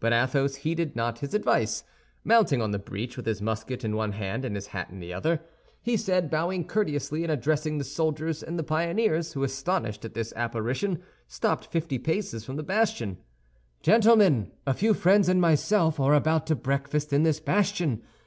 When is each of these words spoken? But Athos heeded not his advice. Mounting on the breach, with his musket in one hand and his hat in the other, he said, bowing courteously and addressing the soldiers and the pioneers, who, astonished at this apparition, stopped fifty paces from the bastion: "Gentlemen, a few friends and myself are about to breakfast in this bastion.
But 0.00 0.14
Athos 0.14 0.54
heeded 0.54 0.96
not 0.96 1.18
his 1.18 1.34
advice. 1.34 1.84
Mounting 2.24 2.62
on 2.62 2.70
the 2.70 2.78
breach, 2.78 3.18
with 3.18 3.26
his 3.26 3.42
musket 3.42 3.84
in 3.84 3.94
one 3.94 4.12
hand 4.12 4.42
and 4.42 4.54
his 4.56 4.68
hat 4.68 4.88
in 4.88 5.00
the 5.00 5.12
other, 5.12 5.42
he 5.82 5.98
said, 5.98 6.30
bowing 6.30 6.66
courteously 6.66 7.24
and 7.24 7.30
addressing 7.30 7.76
the 7.76 7.84
soldiers 7.84 8.42
and 8.42 8.58
the 8.58 8.62
pioneers, 8.62 9.34
who, 9.34 9.44
astonished 9.44 10.02
at 10.06 10.14
this 10.14 10.32
apparition, 10.34 11.02
stopped 11.28 11.66
fifty 11.66 11.98
paces 11.98 12.42
from 12.42 12.56
the 12.56 12.62
bastion: 12.62 13.18
"Gentlemen, 13.82 14.50
a 14.66 14.72
few 14.72 14.94
friends 14.94 15.28
and 15.28 15.42
myself 15.42 16.00
are 16.00 16.14
about 16.14 16.46
to 16.46 16.56
breakfast 16.56 17.12
in 17.12 17.22
this 17.22 17.38
bastion. 17.38 18.02